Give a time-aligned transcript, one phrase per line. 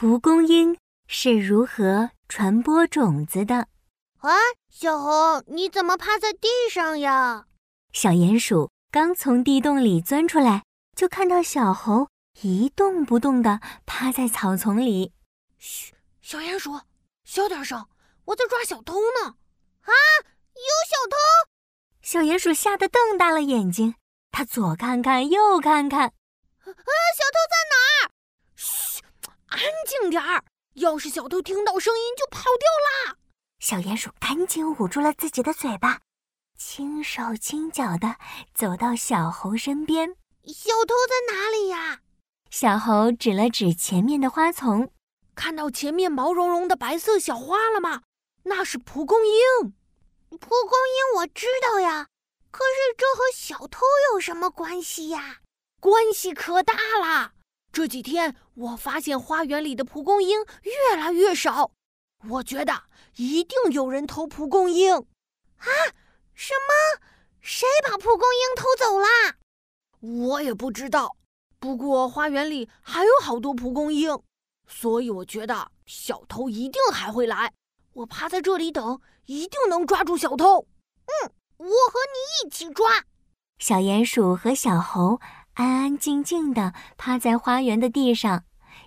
[0.00, 0.78] 蒲公英
[1.08, 3.66] 是如何传播种子的？
[4.18, 4.30] 啊，
[4.70, 7.46] 小猴，你怎么趴在地上呀？
[7.92, 10.62] 小鼹鼠刚从地洞里钻出来，
[10.94, 12.06] 就看到小猴
[12.42, 15.12] 一动不动地趴在草丛里。
[15.58, 16.80] 嘘，小鼹鼠，
[17.24, 17.84] 小点声，
[18.26, 19.34] 我在抓小偷呢！
[19.80, 19.90] 啊，
[20.54, 21.16] 有小偷！
[22.02, 23.96] 小鼹鼠吓得瞪大了眼睛，
[24.30, 26.12] 它左看看，右看看，啊，
[26.62, 28.17] 小偷在哪儿？
[29.48, 30.44] 安静点儿！
[30.74, 33.16] 要是小偷听到声音，就跑掉啦。
[33.58, 36.00] 小鼹鼠赶紧捂住了自己的嘴巴，
[36.56, 38.16] 轻手轻脚地
[38.54, 40.14] 走到小猴身边。
[40.46, 42.00] 小偷在哪里呀？
[42.50, 44.92] 小猴指了指前面的花丛，
[45.34, 48.02] 看到前面毛茸茸的白色小花了吗？
[48.44, 49.74] 那是蒲公英。
[50.30, 52.06] 蒲公英我知道呀，
[52.50, 55.38] 可是这和小偷有什么关系呀？
[55.80, 57.32] 关系可大啦！
[57.72, 61.70] 这几天我发现花园里的蒲公英越来越少，
[62.28, 62.84] 我觉得。
[63.16, 65.66] 一定有人偷蒲公英，啊？
[66.34, 67.02] 什么？
[67.40, 69.08] 谁把蒲公英偷走啦？
[70.00, 71.16] 我也不知道。
[71.58, 74.16] 不过花园里还有好多蒲公英，
[74.68, 77.52] 所以我觉得小偷一定还会来。
[77.94, 80.68] 我趴在这里等，一定能抓住小偷。
[81.06, 83.04] 嗯，我和你一起抓。
[83.58, 85.20] 小鼹鼠和小猴
[85.58, 88.44] 安安静静地趴在花园的地上，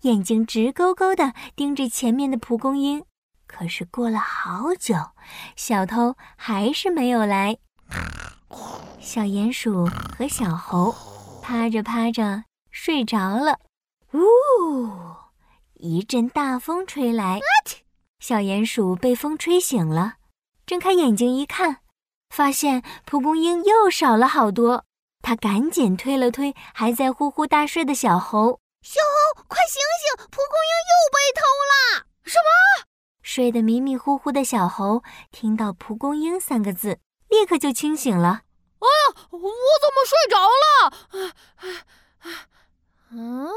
[0.00, 3.04] 眼睛直勾勾地盯着前面的蒲公英。
[3.46, 4.94] 可是过了好久，
[5.56, 7.58] 小偷还是没有来。
[8.98, 9.84] 小鼹鼠
[10.16, 10.94] 和小猴
[11.42, 13.58] 趴着趴着睡着了。
[14.14, 14.90] 呜，
[15.74, 17.40] 一阵大风吹来，
[18.20, 20.14] 小鼹鼠被风吹醒了，
[20.64, 21.80] 睁开眼睛一看，
[22.30, 24.86] 发现蒲公英又少了好多。
[25.24, 30.26] 他赶紧推了推还在呼呼大睡的小猴：“小猴，快醒醒！
[30.30, 32.84] 蒲公英又被偷了！”什么？
[33.22, 35.02] 睡得迷迷糊糊的小猴
[35.32, 36.98] 听到“蒲公英”三个字，
[37.30, 38.42] 立刻就清醒了。
[38.80, 39.38] 哎呀，我
[39.80, 40.92] 怎么睡着了？
[43.12, 43.48] 嗯，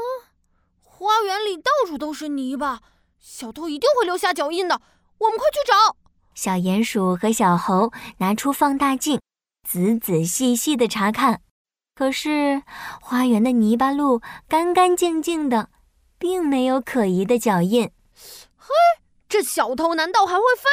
[0.82, 2.80] 花园里到处都是泥巴，
[3.20, 4.80] 小偷一定会留下脚印的。
[5.18, 5.96] 我们快去找！
[6.34, 9.20] 小鼹鼠和小猴拿出放大镜，
[9.68, 11.42] 仔仔细细的查看。
[11.98, 12.62] 可是
[13.00, 15.68] 花园的泥巴路干干净净的，
[16.16, 17.90] 并没有可疑的脚印。
[18.56, 18.72] 嘿！
[19.28, 20.68] 这小偷难道还会飞？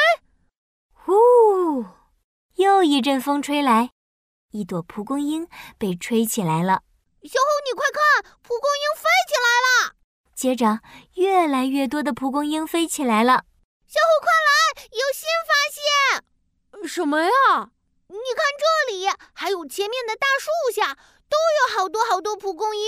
[0.92, 1.84] 呼！
[2.54, 3.90] 又一阵风吹来，
[4.52, 6.84] 一朵蒲公英被吹起来了。
[7.24, 9.96] 小猴，你快看，蒲公英飞起来了！
[10.32, 10.78] 接着，
[11.14, 13.42] 越来越多的蒲公英飞起来了。
[13.88, 16.88] 小猴，快来，有新发现！
[16.88, 17.70] 什么呀？
[18.08, 20.96] 你看这里，还有前面的大树下，
[21.28, 22.82] 都有好多好多蒲公英。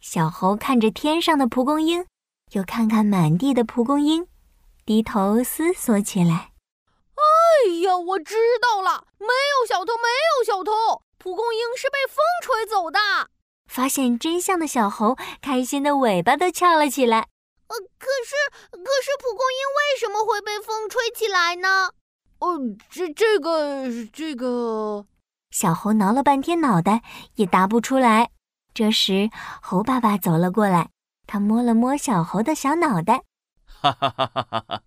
[0.00, 2.06] 小猴看着天上的蒲公英，
[2.52, 4.26] 又看看满地的蒲公英。
[4.86, 6.52] 低头思索起来。
[7.14, 12.98] 哎呀，我知道了，没有小偷，没有小偷，蒲公英是被风吹走的。
[13.66, 17.28] 发现真相的小猴开心的尾巴都翘了起来。
[17.68, 18.34] 呃，可是，
[18.72, 21.90] 可是蒲公英为什么会被风吹起来呢？
[22.40, 22.58] 哦，
[22.90, 25.06] 这这个这个，
[25.50, 27.02] 小猴挠了半天脑袋
[27.34, 28.30] 也答不出来。
[28.72, 29.30] 这时，
[29.60, 30.90] 猴爸爸走了过来，
[31.26, 33.24] 他摸了摸小猴的小脑袋。
[33.66, 34.82] 哈哈哈哈哈！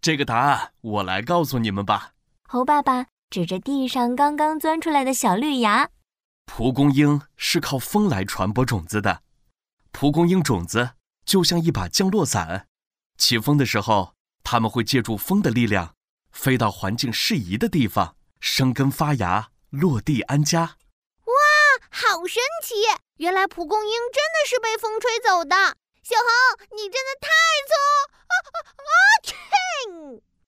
[0.00, 2.12] 这个答案我来告诉你们吧。
[2.48, 5.90] 猴爸爸指着地上刚刚钻出来的小绿芽。
[6.46, 9.22] 蒲公英是靠风来传播种子的。
[9.92, 10.92] 蒲公英种子
[11.26, 12.66] 就像一把降落伞，
[13.18, 15.94] 起风的时候，它们会借助风的力量，
[16.30, 20.60] 飞到环境适宜的地方，生根发芽，落地安家。
[21.24, 21.34] 哇，
[21.90, 22.74] 好神奇！
[23.18, 25.56] 原来蒲公英真的是被风吹走的。
[26.02, 26.26] 小红，
[26.76, 27.28] 你真的太
[27.68, 27.74] 聪！
[28.26, 28.34] 啊
[28.78, 28.90] 啊！
[29.22, 29.34] 切！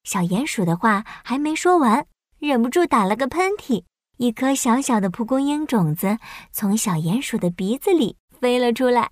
[0.05, 2.07] 小鼹鼠的话还没说完，
[2.39, 3.85] 忍不住打了个喷嚏，
[4.17, 6.19] 一颗小小的蒲公英种子
[6.51, 9.11] 从小鼹鼠的鼻子里飞了出来。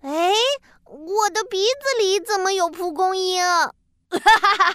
[0.00, 0.32] 哎，
[0.84, 3.44] 我的鼻子里怎么有蒲公英？
[3.44, 4.72] 哈哈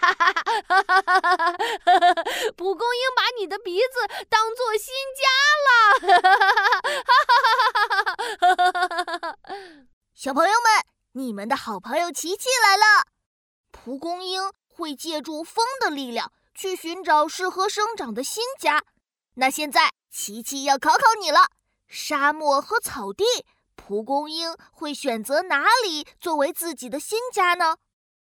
[0.67, 1.57] 哈哈哈哈！
[2.55, 5.27] 蒲公英把你的鼻子当做新家
[5.65, 5.69] 了！
[7.03, 7.35] 哈哈
[7.75, 8.55] 哈
[8.95, 9.37] 哈哈！
[10.13, 13.05] 小朋友们，你们的好朋友琪琪来了。
[13.71, 18.83] 蒲公英会借助风的力量去寻找适合生长的新家。
[19.35, 21.49] 那现在，琪琪要考考你了：
[21.89, 23.25] 沙漠和草地，
[23.75, 27.75] 蒲公英会选择哪里作为自己的新家呢？